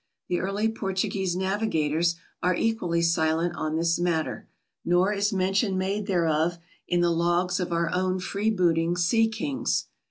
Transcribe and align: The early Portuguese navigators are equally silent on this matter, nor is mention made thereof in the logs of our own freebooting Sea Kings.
The 0.29 0.39
early 0.39 0.67
Portuguese 0.67 1.35
navigators 1.35 2.15
are 2.41 2.55
equally 2.55 3.03
silent 3.03 3.55
on 3.55 3.75
this 3.75 3.99
matter, 3.99 4.47
nor 4.83 5.13
is 5.13 5.31
mention 5.31 5.77
made 5.77 6.07
thereof 6.07 6.57
in 6.87 7.01
the 7.01 7.11
logs 7.11 7.59
of 7.59 7.71
our 7.71 7.93
own 7.93 8.19
freebooting 8.19 8.95
Sea 8.97 9.27
Kings. 9.27 9.89